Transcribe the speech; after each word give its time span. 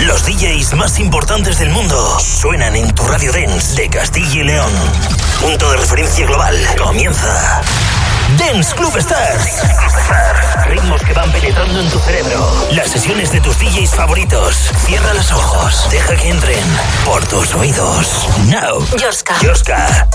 Los 0.00 0.24
DJs 0.24 0.74
más 0.74 0.98
importantes 0.98 1.58
del 1.58 1.70
mundo 1.70 2.18
suenan 2.18 2.74
en 2.74 2.94
tu 2.94 3.06
radio 3.06 3.32
dance 3.32 3.74
de 3.74 3.88
Castilla 3.88 4.40
y 4.40 4.44
León. 4.44 4.72
Punto 5.40 5.70
de 5.70 5.76
referencia 5.76 6.26
global. 6.26 6.56
Comienza. 6.78 7.62
Dance 8.38 8.74
Club 8.74 8.96
Stars. 8.96 9.62
Ritmos 10.66 11.02
que 11.02 11.12
van 11.12 11.30
penetrando 11.32 11.80
en 11.80 11.90
tu 11.90 11.98
cerebro. 11.98 12.68
Las 12.72 12.90
sesiones 12.90 13.32
de 13.32 13.40
tus 13.40 13.58
DJs 13.58 13.90
favoritos. 13.90 14.70
Cierra 14.86 15.14
los 15.14 15.30
ojos. 15.32 15.88
Deja 15.90 16.16
que 16.16 16.30
entren 16.30 16.64
por 17.04 17.24
tus 17.26 17.54
oídos. 17.54 18.26
Now. 18.46 18.84
Yoska. 18.96 19.38
Yoska. 19.42 20.06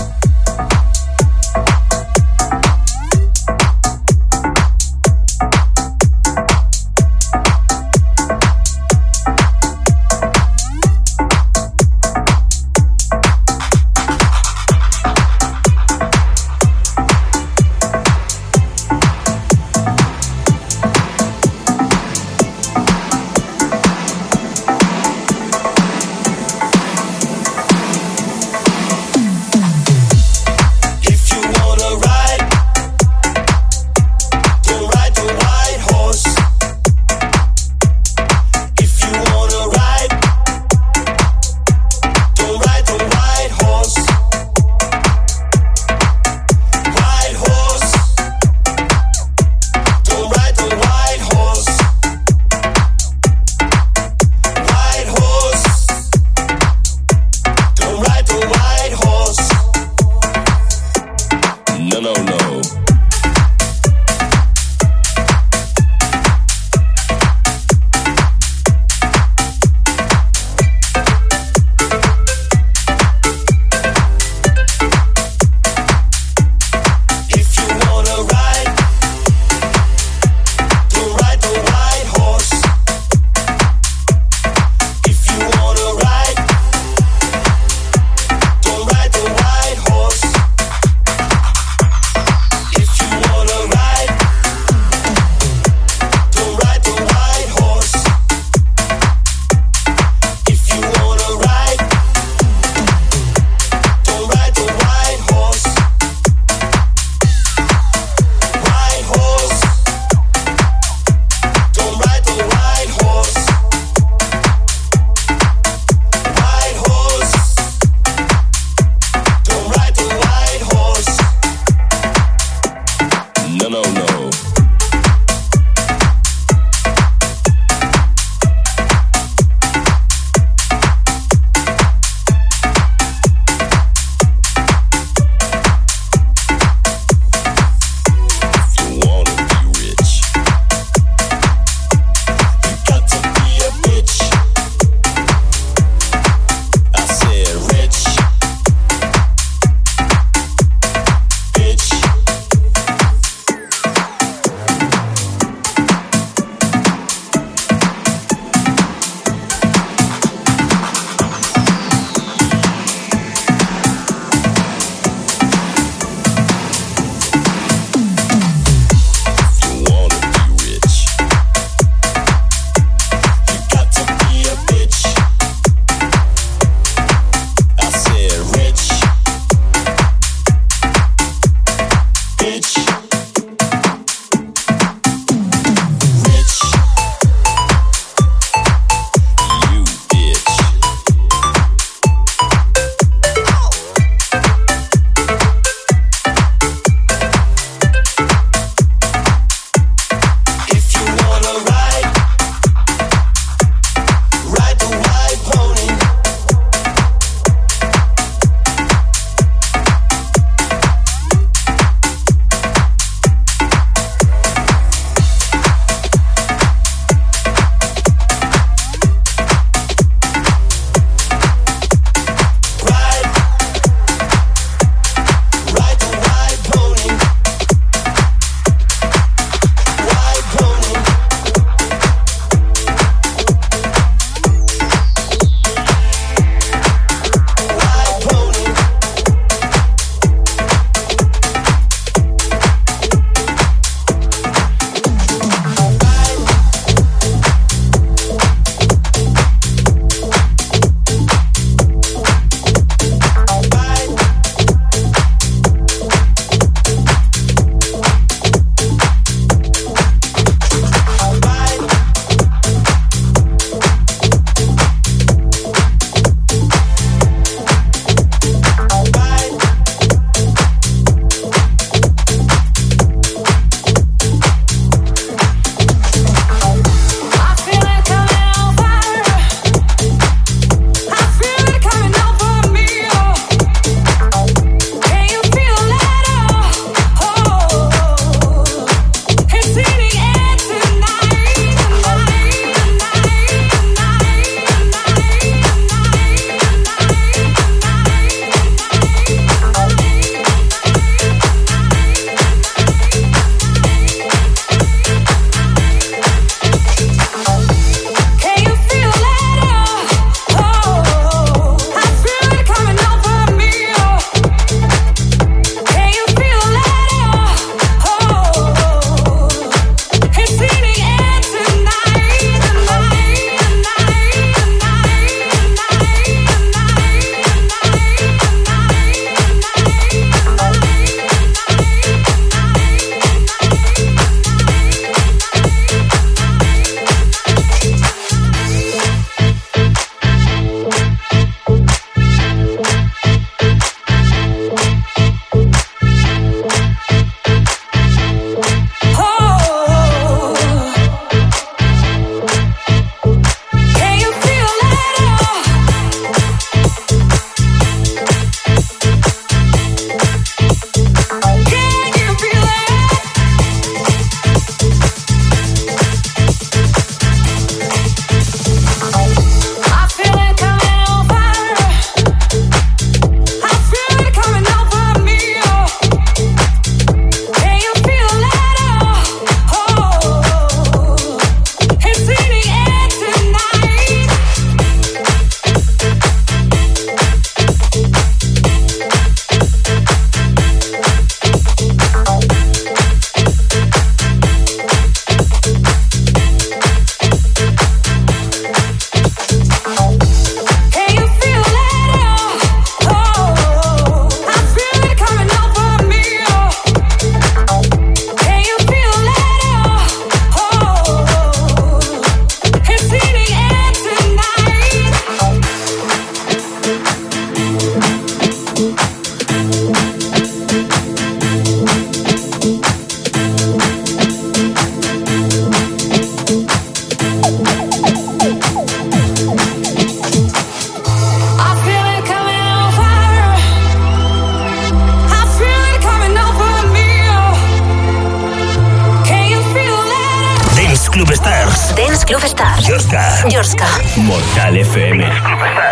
Mortal 443.66 444.76
FM. 444.78 445.85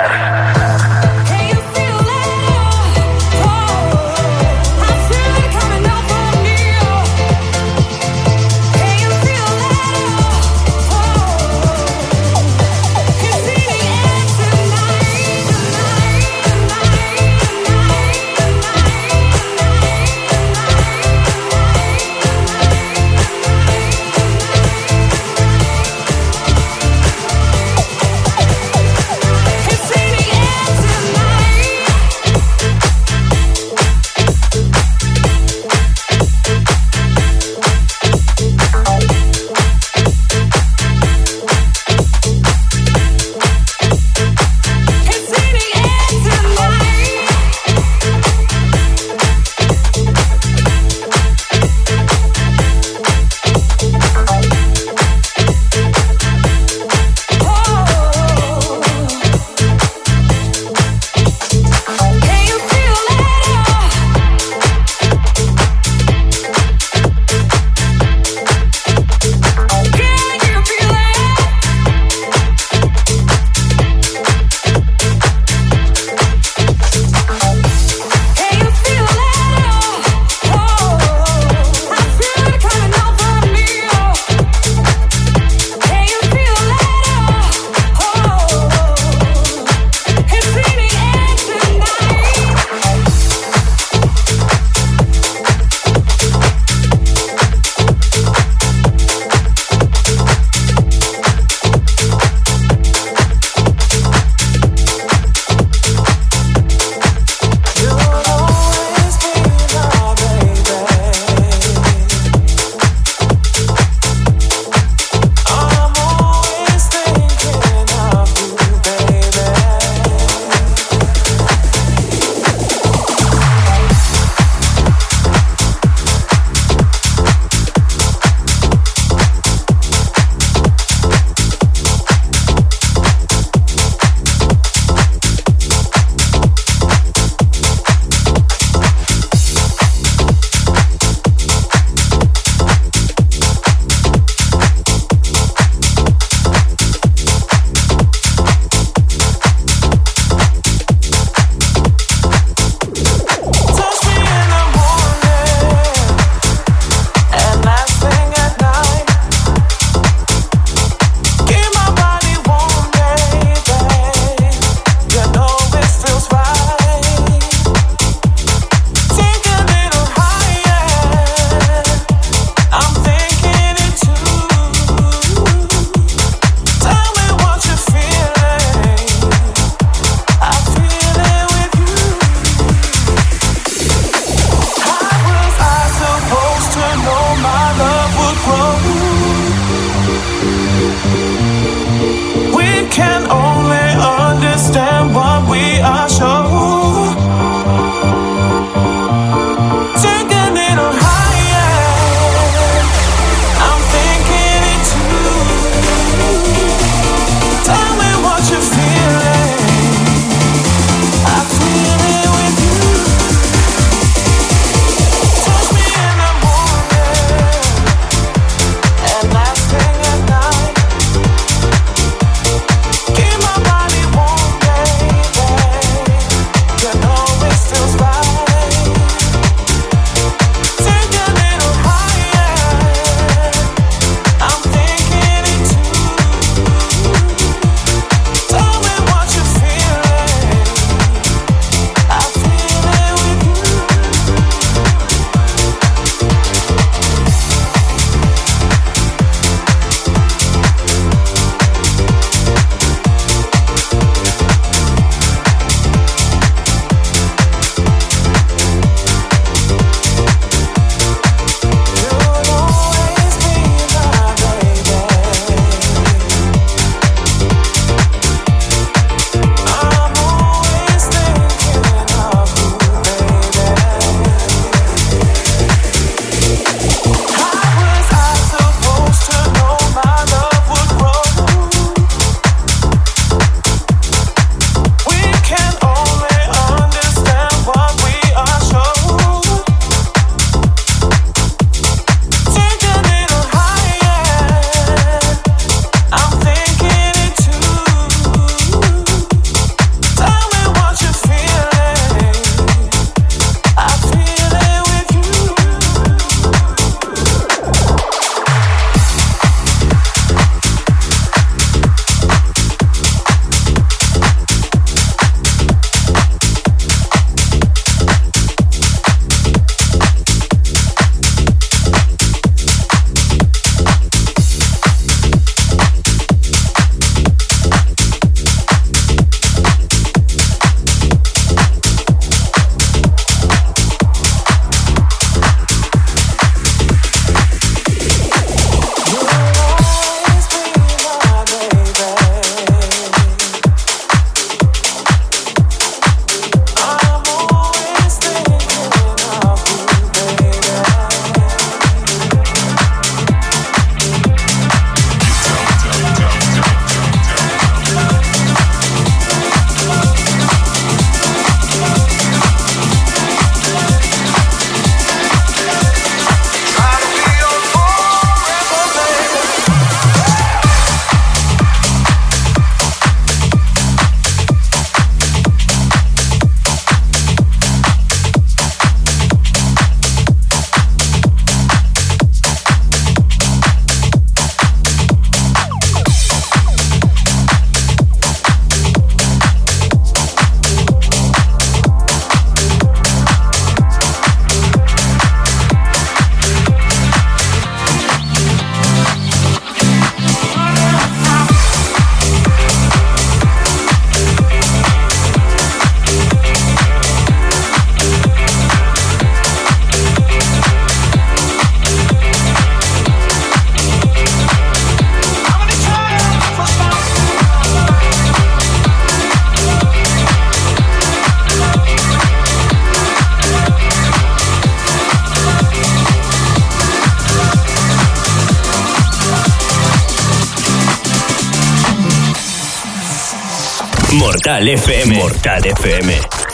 Mortal 434.18 434.68
FM. 434.68 435.14
Mortal 435.14 435.62
FM. 435.66 436.12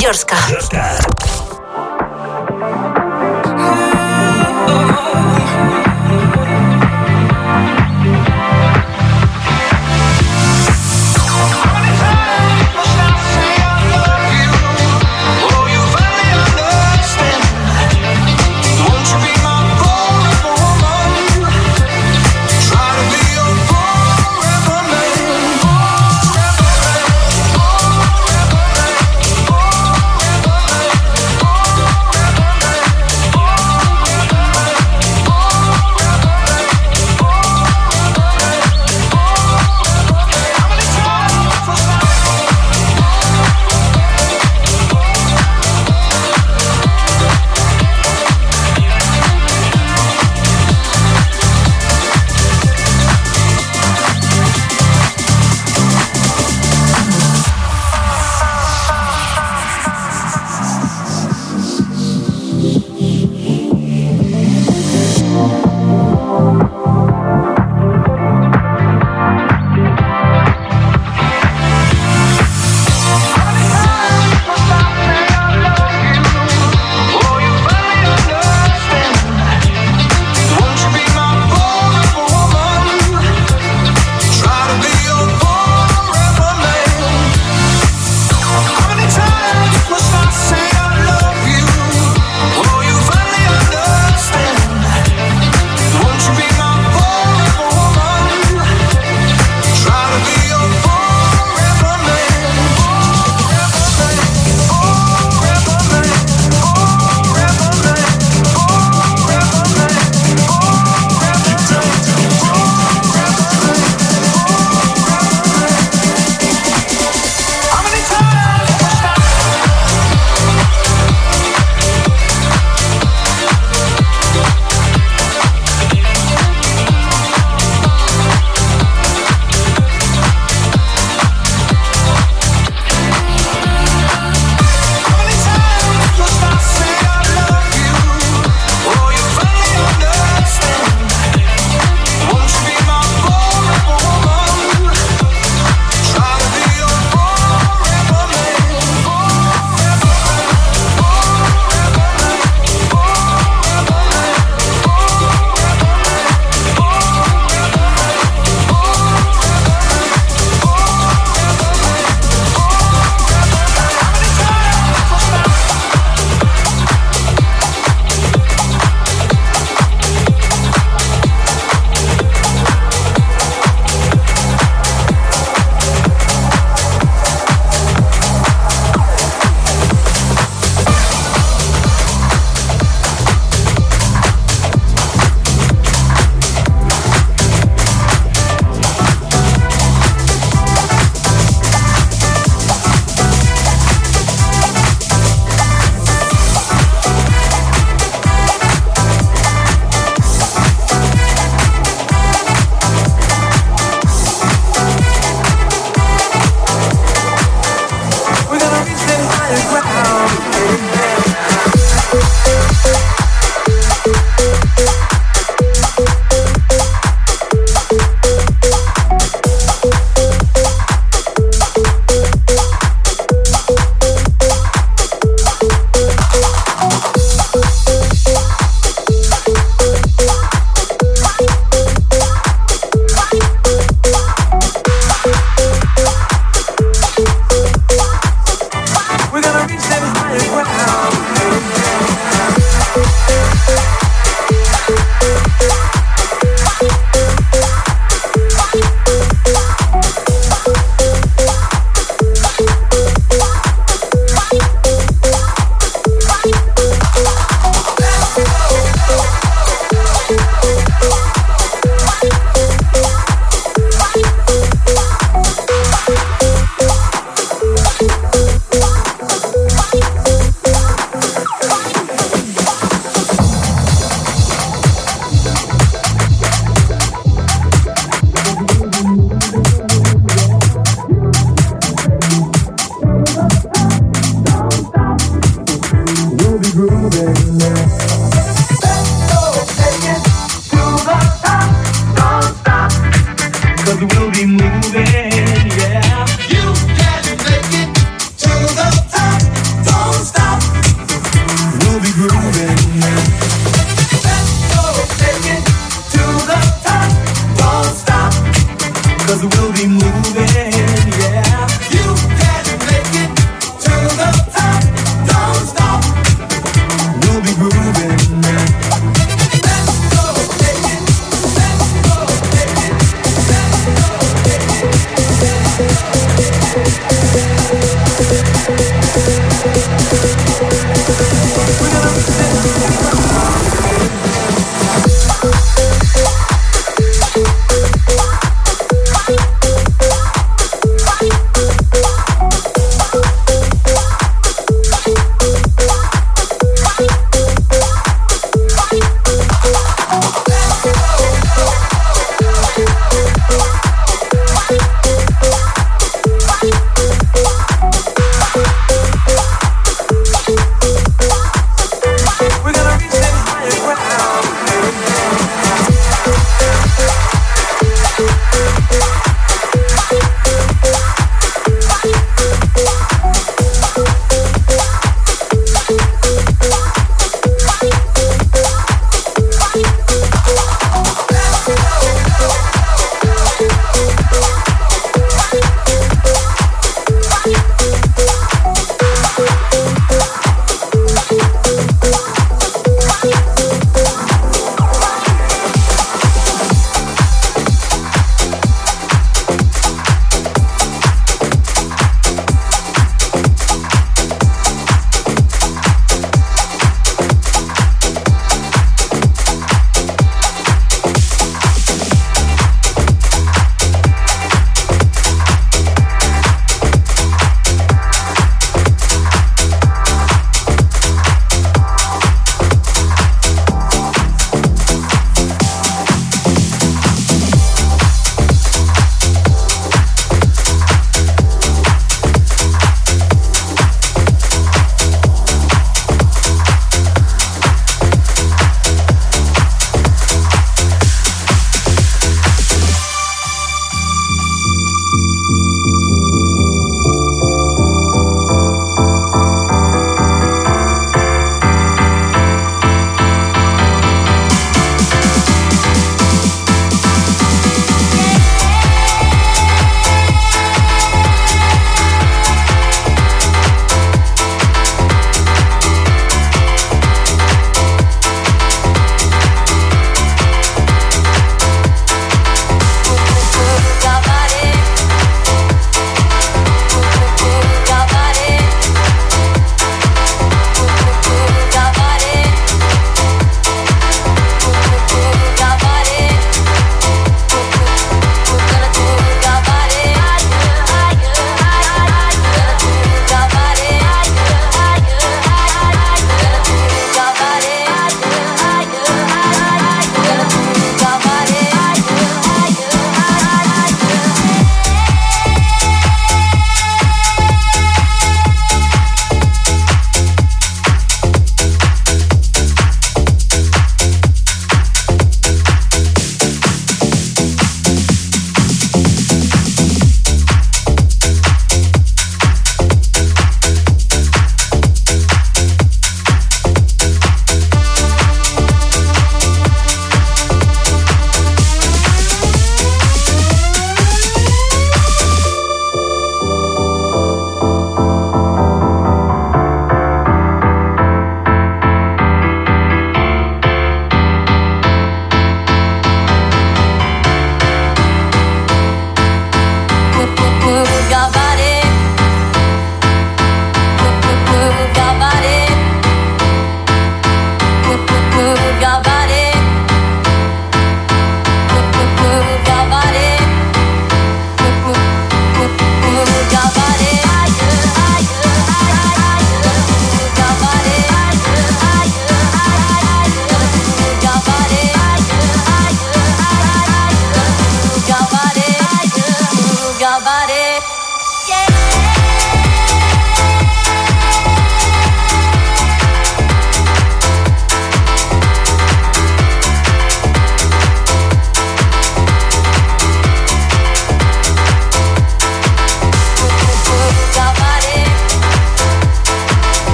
Yorska. 0.00 0.36